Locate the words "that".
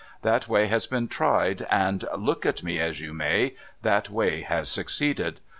0.23-0.47, 3.83-4.09